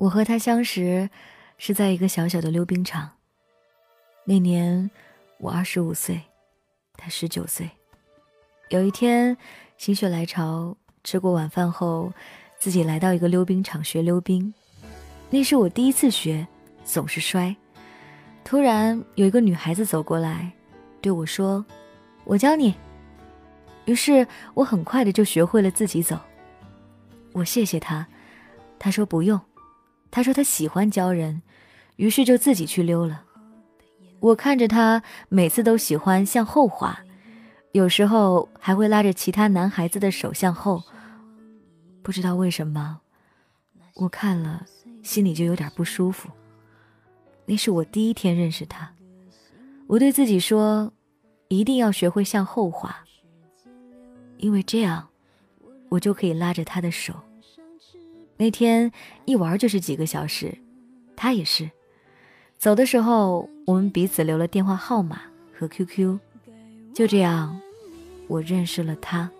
[0.00, 1.10] 我和他相识
[1.58, 3.10] 是在一个小小的溜冰场。
[4.24, 4.90] 那年
[5.36, 6.18] 我二十五岁，
[6.96, 7.68] 他十九岁。
[8.70, 9.36] 有一天
[9.76, 10.74] 心血来潮，
[11.04, 12.10] 吃过晚饭后，
[12.58, 14.54] 自己来到一个溜冰场学溜冰。
[15.28, 16.48] 那是我第一次学，
[16.82, 17.54] 总是摔。
[18.42, 20.50] 突然有一个女孩子走过来，
[21.02, 21.62] 对我说
[22.24, 22.74] ：“我教你。”
[23.84, 26.18] 于是我很快的就学会了自己走。
[27.32, 28.06] 我谢谢她，
[28.78, 29.38] 她说不用。
[30.10, 31.42] 他说他喜欢教人，
[31.96, 33.24] 于是就自己去溜了。
[34.20, 36.98] 我看着他每次都喜欢向后滑，
[37.72, 40.82] 有时候还会拉着其他男孩子的手向后。
[42.02, 43.00] 不知道为什么，
[43.94, 44.66] 我看了
[45.02, 46.28] 心里就有点不舒服。
[47.46, 48.92] 那是我第一天认识他，
[49.86, 50.92] 我对自己说，
[51.48, 52.94] 一定要学会向后滑，
[54.38, 55.08] 因为这样，
[55.88, 57.14] 我就可以拉着他的手。
[58.40, 58.90] 那天
[59.26, 60.56] 一玩就是几个小时，
[61.14, 61.70] 他也是。
[62.56, 65.20] 走的时候，我们彼此留了电话号码
[65.52, 66.18] 和 QQ，
[66.94, 67.60] 就这样，
[68.28, 69.30] 我认识了他。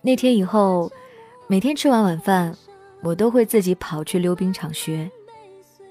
[0.00, 0.90] 那天以后，
[1.46, 2.56] 每天吃完晚饭，
[3.02, 5.10] 我都会自己跑去溜冰场学，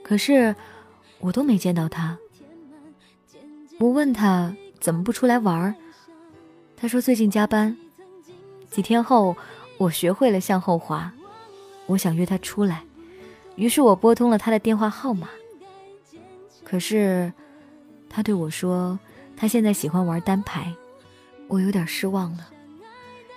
[0.02, 0.56] 可是。
[1.22, 2.18] 我都没见到他。
[3.80, 5.76] 我问他怎么不出来玩儿，
[6.76, 7.78] 他说最近加班。
[8.70, 9.36] 几天后，
[9.78, 11.12] 我学会了向后滑，
[11.88, 12.84] 我想约他出来，
[13.56, 15.30] 于是我拨通了他的电话号码。
[16.64, 17.34] 可是，
[18.10, 18.98] 他对我说
[19.36, 20.74] 他现在喜欢玩单排，
[21.48, 22.50] 我有点失望了，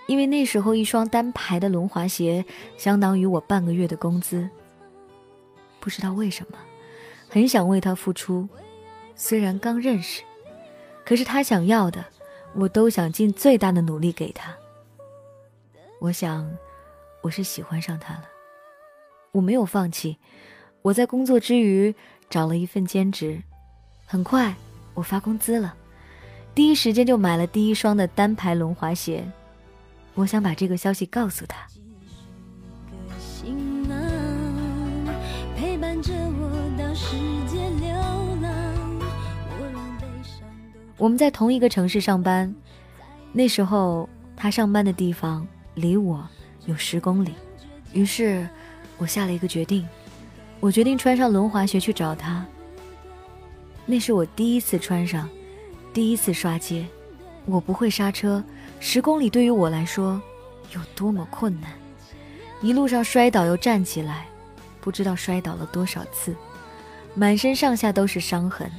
[0.06, 2.44] 因为那时候一双单排的轮滑鞋
[2.76, 4.48] 相当于我半个月的工资。
[5.80, 6.58] 不知道为什么。
[7.34, 8.48] 很想为他付出，
[9.16, 10.22] 虽然刚认识，
[11.04, 12.04] 可是他想要的，
[12.54, 14.54] 我都想尽最大的努力给他。
[15.98, 16.48] 我想，
[17.22, 18.22] 我是喜欢上他了。
[19.32, 20.16] 我没有放弃，
[20.80, 21.92] 我在工作之余
[22.30, 23.42] 找了一份兼职，
[24.06, 24.54] 很快
[24.94, 25.74] 我发工资了，
[26.54, 29.28] 第一时间就买了第一双的单排轮滑鞋。
[30.14, 31.66] 我想把这个消息告诉他。
[36.94, 37.16] 世
[37.48, 37.88] 界流
[38.40, 38.52] 浪
[40.96, 42.54] 我们在同一个城市上班，
[43.32, 45.44] 那时候他上班的地方
[45.74, 46.24] 离我
[46.66, 47.34] 有十公里，
[47.92, 48.48] 于是
[48.96, 49.84] 我下了一个决定，
[50.60, 52.46] 我决定穿上轮滑鞋去找他。
[53.84, 55.28] 那是我第一次穿上，
[55.92, 56.86] 第一次刷街，
[57.44, 58.42] 我不会刹车，
[58.78, 60.22] 十公里对于我来说
[60.72, 61.72] 有多么困难，
[62.62, 64.26] 一路上摔倒又站起来，
[64.80, 66.34] 不知道摔倒了多少次，
[67.14, 68.70] 满身上下都是伤痕。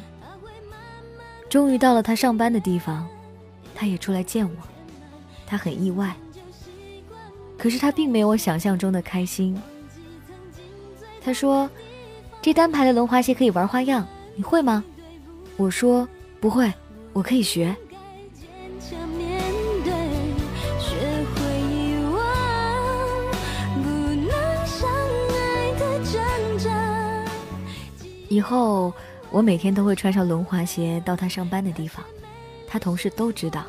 [1.50, 3.08] 终于到了他上班的地方，
[3.74, 4.56] 他也出来见我，
[5.46, 6.16] 他很意外。
[7.58, 9.60] 可是他并没有我想象中的开心。
[11.24, 11.70] 他说
[12.42, 14.84] ：“这单排的轮滑鞋可以玩花样，你会吗？”
[15.56, 16.08] 我说
[16.42, 16.72] ：“不会，
[17.14, 17.76] 我可以学。”
[28.36, 28.94] 以后。
[29.32, 32.06] 我每天都会穿上轮滑鞋到他上班的地方，
[32.68, 33.66] 他同事都知道。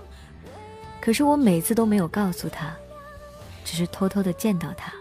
[1.01, 2.77] 可是我每次都没有告诉他，
[3.65, 4.93] 只是偷偷的见到他，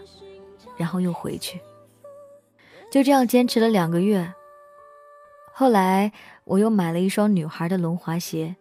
[0.76, 1.60] 然后又回去。
[2.90, 4.32] 就这样坚持了两个月。
[5.52, 6.10] 后来
[6.44, 8.56] 我又买了一双女孩的轮滑鞋。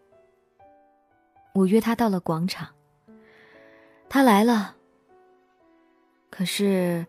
[1.53, 2.67] 我约他到了广场，
[4.09, 4.75] 他来了。
[6.29, 7.07] 可是，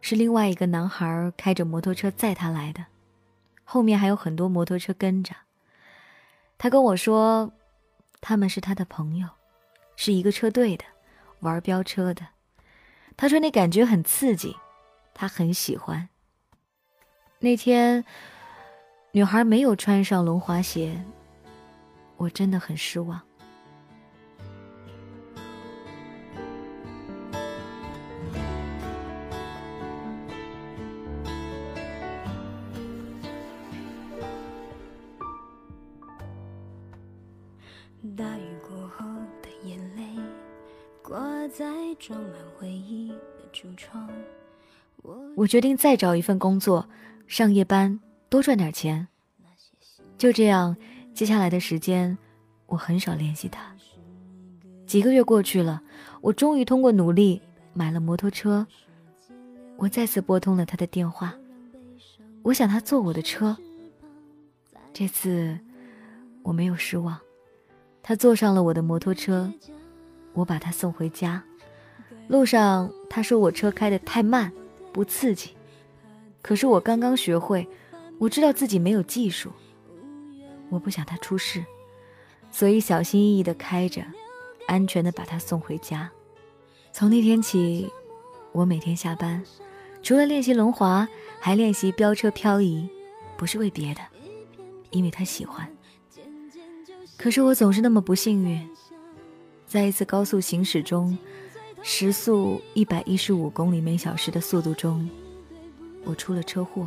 [0.00, 2.84] 是另外一个男孩开着摩托车载他来的。
[3.64, 5.34] 后面还有很多摩托车跟着。
[6.56, 7.52] 他跟我说，
[8.20, 9.28] 他们是他的朋友，
[9.96, 10.84] 是一个车队的，
[11.40, 12.26] 玩飙车的。
[13.16, 14.56] 他说那感觉很刺激，
[15.12, 16.08] 他很喜欢。
[17.40, 18.04] 那天，
[19.12, 21.04] 女孩没有穿上轮滑鞋，
[22.16, 23.20] 我真的很失望。
[38.16, 39.06] 大雨过后
[39.40, 40.02] 的眼泪
[41.02, 41.18] 挂
[41.48, 41.64] 在
[41.98, 44.06] 装满回忆的橱窗。
[45.34, 46.86] 我决定再找一份工作，
[47.26, 47.98] 上夜班，
[48.28, 49.08] 多赚点钱。
[50.18, 50.76] 就这样，
[51.14, 52.16] 接下来的时间，
[52.66, 53.74] 我很少联系他。
[54.86, 55.82] 几个月过去了，
[56.20, 57.40] 我终于通过努力
[57.72, 58.66] 买了摩托车。
[59.78, 61.34] 我再次拨通了他的电话，
[62.42, 63.56] 我想他坐我的车。
[64.92, 65.58] 这次
[66.42, 67.18] 我没有失望，
[68.06, 69.50] 他坐上了我的摩托车，
[70.34, 71.42] 我把他送回家。
[72.28, 74.52] 路上他说我车开得太慢，
[74.92, 75.56] 不刺激。
[76.42, 77.66] 可是我刚刚学会，
[78.18, 79.50] 我知道自己没有技术，
[80.68, 81.64] 我不想他出事，
[82.50, 84.04] 所以小心翼翼地开着，
[84.66, 86.10] 安全地把他送回家。
[86.92, 87.90] 从那天起，
[88.52, 89.42] 我每天下班，
[90.02, 91.08] 除了练习轮滑，
[91.40, 92.86] 还练习飙车漂移，
[93.38, 94.02] 不是为别的。
[94.90, 95.66] 因为他喜欢，
[97.24, 98.60] 可是我总是那么不幸运，
[99.66, 101.16] 在一次高速行驶中，
[101.80, 105.08] 时速一百一十五公里每小时的速度中，
[106.04, 106.86] 我出了车祸，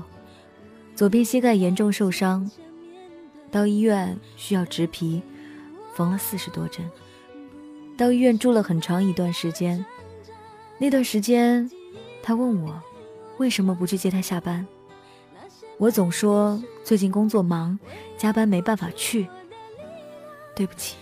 [0.94, 2.48] 左边膝盖严重受伤，
[3.50, 5.24] 到医院需要植皮，
[5.96, 6.88] 缝了四十多针，
[7.98, 9.84] 到医院住了很长一段时间。
[10.78, 11.68] 那段时间，
[12.22, 12.80] 他问我
[13.40, 14.68] 为什么不去接他下班。
[15.80, 17.80] 我总说最近工作忙，
[18.20, 19.28] 加班没办法去。
[20.58, 20.96] 对不起。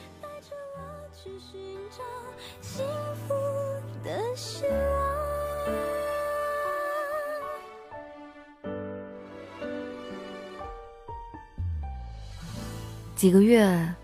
[13.16, 13.96] 几个月，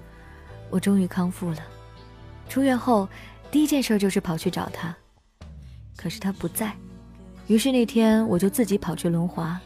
[0.69, 1.57] 我终于康复了。
[2.47, 3.05] 出院后，
[3.51, 4.95] 第一件事就是跑去找他，
[5.97, 6.73] 可是他不在。
[7.47, 9.59] 于是那天，我就自己跑去轮滑。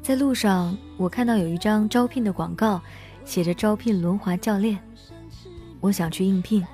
[0.00, 2.80] 在路上，我看到有一张招聘的广告，
[3.26, 4.78] 写着招聘轮滑教练。
[5.80, 6.66] 我想去应聘，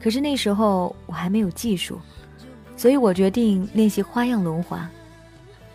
[0.00, 2.00] 可是那时候我还没有技术，
[2.74, 4.88] 所以我决定练习花样轮滑。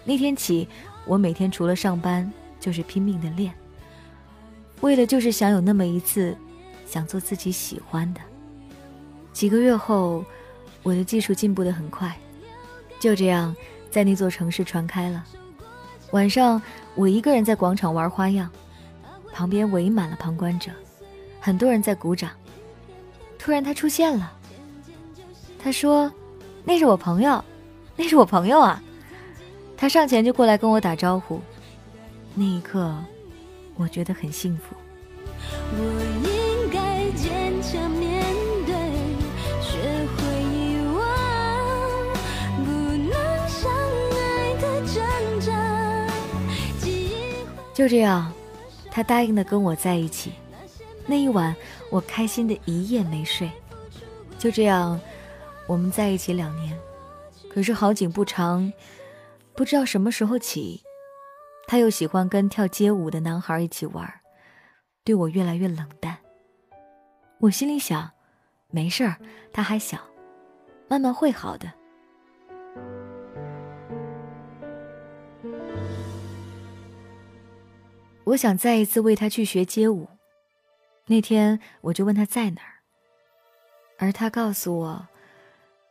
[0.03, 0.67] 那天起，
[1.05, 2.29] 我每天除了上班
[2.59, 3.53] 就是拼命的练，
[4.81, 6.35] 为了就是想有那么一次，
[6.87, 8.21] 想做自己喜欢的。
[9.31, 10.25] 几个月后，
[10.81, 12.17] 我的技术进步的很快，
[12.99, 13.55] 就这样
[13.91, 15.23] 在那座城市传开了。
[16.11, 16.61] 晚上，
[16.95, 18.49] 我一个人在广场玩花样，
[19.31, 20.71] 旁边围满了旁观者，
[21.39, 22.31] 很多人在鼓掌。
[23.37, 24.33] 突然，他出现了。
[25.59, 26.11] 他说
[26.65, 27.43] ：“那是我朋友，
[27.95, 28.81] 那是我朋友啊！”
[29.77, 31.39] 他上前就过来跟我打招呼。
[32.33, 32.95] 那一刻，
[33.75, 34.75] 我觉得很幸福。
[35.71, 35.77] 我
[36.23, 38.23] 应该坚强面
[38.65, 38.73] 对，
[39.61, 39.77] 学
[40.15, 40.55] 会遗
[40.95, 40.99] 忘，
[42.65, 43.13] 不能
[43.47, 43.71] 相
[44.11, 45.51] 爱的挣扎。
[47.73, 48.31] 就这样，
[48.97, 50.33] 他答应的跟我在一起。
[51.05, 51.55] 那一晚，
[51.91, 53.47] 我开心的一夜没睡。
[54.39, 54.99] 就这样，
[55.67, 56.75] 我们在一起两年。
[57.47, 58.73] 可是好景不长，
[59.53, 60.81] 不知道什么时候起，
[61.67, 64.11] 他又喜欢跟跳街舞的男孩一起玩，
[65.03, 66.17] 对我越来越冷淡。
[67.41, 68.09] 我心里想，
[68.71, 69.17] 没事儿，
[69.53, 69.99] 他还小，
[70.89, 71.71] 慢慢会好的。
[78.27, 80.09] 我想再一次为他去学街舞。
[81.05, 82.83] 那天我就问他在哪儿，
[83.97, 85.07] 而他告诉我，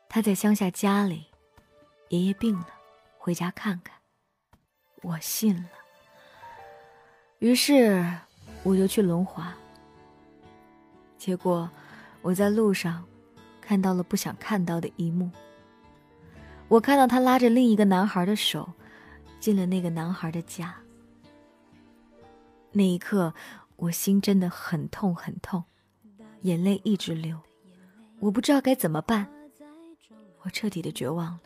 [0.06, 1.24] 他在乡下家里，
[2.10, 2.68] 爷爷病了，
[3.16, 3.96] 回家看看。
[5.02, 5.70] 我信了。
[7.38, 8.04] 于是
[8.62, 9.54] 我就去轮滑。
[11.16, 11.70] 结果
[12.20, 13.02] 我在路上
[13.62, 15.30] 看到了不想看到的一幕。
[16.68, 18.70] 我看到他拉着另一个男孩的手，
[19.40, 20.74] 进了那个男孩的家。
[22.76, 23.32] 那一刻，
[23.76, 25.64] 我心真的很痛很痛，
[26.42, 27.40] 眼泪一直流，
[28.20, 29.26] 我不知道该怎么办，
[30.42, 31.40] 我彻底的绝望了。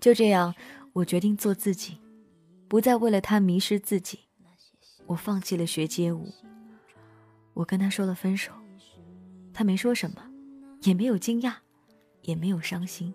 [0.00, 0.54] 就这样，
[0.94, 1.98] 我决定做自己，
[2.68, 4.20] 不再为了他迷失自己。
[5.08, 6.32] 我放弃了学街舞，
[7.52, 8.52] 我跟他说了分手，
[9.52, 10.26] 他没说什么，
[10.84, 11.52] 也没有惊讶，
[12.22, 13.12] 也没有伤心。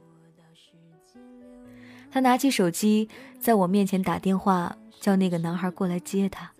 [2.12, 4.76] 他拿起手机，在我面前打电话。
[5.00, 6.52] 叫那个男孩过来接他，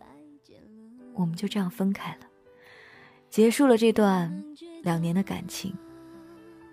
[1.14, 2.22] 我们就这样分开了，
[3.30, 4.44] 结束了这段
[4.82, 5.78] 两年的感情。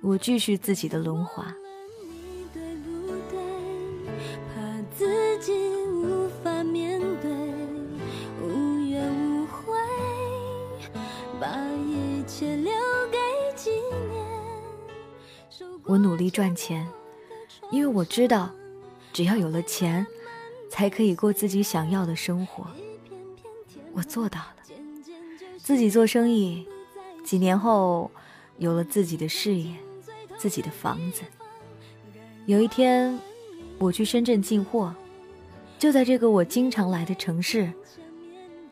[0.01, 1.55] 我继续自己的轮滑。
[15.85, 16.89] 我努力赚钱，
[17.71, 18.51] 因为我知道，
[19.19, 20.07] 只要有了钱。
[20.71, 22.67] 才可以过自己想要的生活。
[23.93, 24.57] 我做到了，
[25.57, 26.69] 自己做生意，
[27.25, 28.11] 几年后
[28.59, 29.75] 有了自己的事业，
[30.37, 31.23] 自己的房子。
[32.45, 33.19] 有一天，
[33.79, 34.95] 我去深圳进货，
[35.79, 37.73] 就在这个我经常来的城市，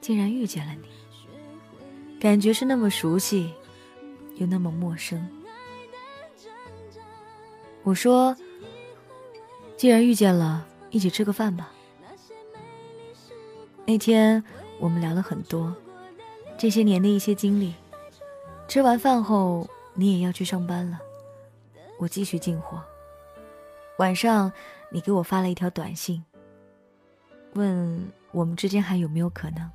[0.02, 2.20] 竟然遇见了你。
[2.20, 3.54] 感觉是那么熟悉，
[4.36, 5.26] 又那么陌生。
[7.82, 8.36] 我说
[9.76, 11.71] ：“既然遇见了，一起吃个饭吧。”
[13.87, 14.42] 那天
[14.80, 15.73] 我们聊了很多
[16.59, 17.75] 这些年的一些经历。
[18.66, 20.99] 吃完饭后，你也要去上班了，
[21.99, 22.83] 我继续进货。
[23.99, 24.50] 晚上，
[24.90, 26.25] 你给我发了一条短信，
[27.54, 29.71] 问我们之间还有没有可能，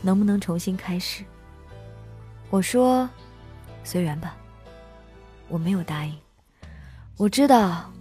[0.00, 1.24] 能不能重新开始。
[2.50, 3.08] 我说，
[3.82, 4.36] 随缘吧。
[5.48, 6.16] 我没有答应。
[7.16, 7.92] 我知道，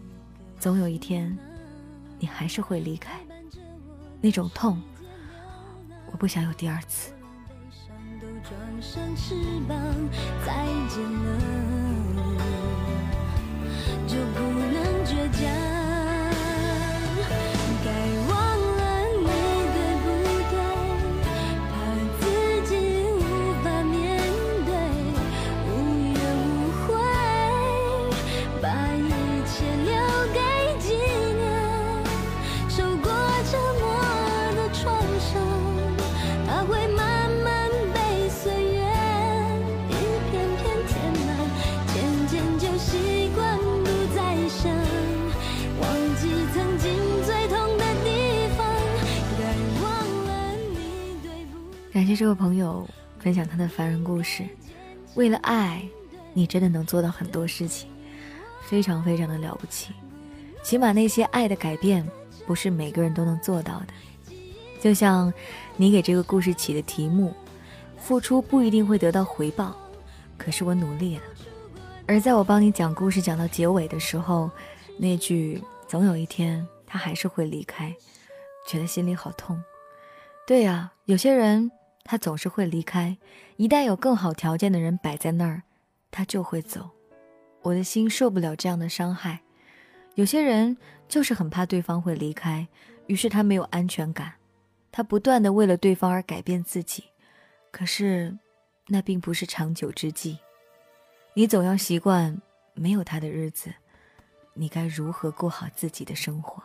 [0.63, 1.37] 总有一天，
[2.17, 3.19] 你还是会离开。
[4.21, 4.81] 那种痛，
[6.09, 7.11] 我不想有第二次。
[8.41, 8.55] 就
[52.13, 54.43] 谢这位朋友分享他的凡人故事。
[55.15, 55.83] 为了爱，
[56.31, 57.89] 你真的能做到很多事情，
[58.61, 59.93] 非常非常的了不起。
[60.61, 62.07] 起码那些爱的改变，
[62.45, 64.33] 不是每个人都能做到的。
[64.79, 65.33] 就像
[65.75, 67.33] 你给这个故事起的题目，
[67.97, 69.75] 付出不一定会得到回报，
[70.37, 71.23] 可是我努力了。
[72.05, 74.51] 而在我帮你讲故事讲到结尾的时候，
[74.99, 77.91] 那句“总有一天他还是会离开”，
[78.69, 79.59] 觉得心里好痛。
[80.45, 81.71] 对呀，有些人。
[82.03, 83.17] 他总是会离开，
[83.55, 85.63] 一旦有更好条件的人摆在那儿，
[86.11, 86.89] 他就会走。
[87.61, 89.41] 我的心受不了这样的伤害。
[90.15, 92.67] 有些人就是很怕对方会离开，
[93.07, 94.33] 于是他没有安全感，
[94.91, 97.05] 他不断的为了对方而改变自己，
[97.71, 98.37] 可是
[98.87, 100.37] 那并不是长久之计。
[101.33, 102.39] 你总要习惯
[102.73, 103.73] 没有他的日子，
[104.53, 106.61] 你该如何过好自己的生活？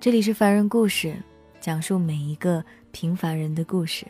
[0.00, 1.14] 这里是凡人故事，
[1.60, 4.06] 讲述每一个平凡人的故事。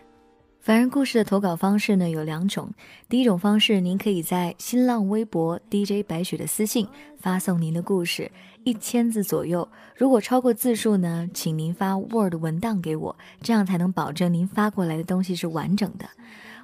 [0.61, 2.73] 凡人故事的投稿方式呢有两种，
[3.09, 6.87] 第一种方式，您可以在新浪微博 DJ 白雪的私信
[7.19, 8.31] 发送您的故事，
[8.63, 9.69] 一千字左右。
[9.97, 16.09] 如果超过字数呢，请您发 Word 文档给我，这样才能保证您发过来的东西是完整的。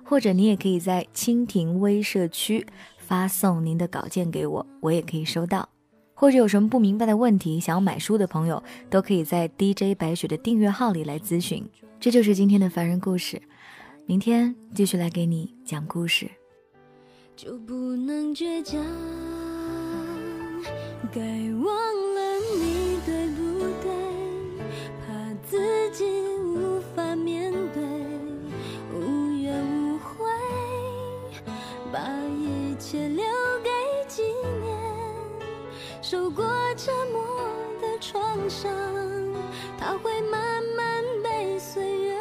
[0.04, 2.64] 或者你也可以在蜻蜓微社区
[2.96, 5.68] 发送您的稿件给我，我也可以收到。
[6.18, 11.62] 或者有什么不明白的问题，想要买书的朋友，都可以在 DJ 白雪的订阅号里来咨询。
[12.00, 13.40] 这就是今天的凡人故事，
[14.06, 16.26] 明天继续来给你讲故事。
[17.36, 18.82] 就不能倔强，
[21.12, 21.66] 该忘
[22.14, 23.92] 了你对不对？
[25.06, 25.12] 怕
[25.46, 26.04] 自己
[36.02, 36.44] 受过
[36.76, 37.22] 折磨
[37.80, 38.70] 的创伤，
[39.78, 42.16] 它会慢慢被岁月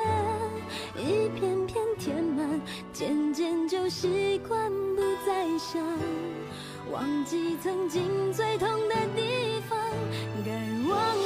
[0.98, 5.82] 一片片填满，渐渐就习惯不再想，
[6.92, 9.78] 忘记曾经最痛的地方，
[10.44, 10.52] 该
[10.90, 11.25] 忘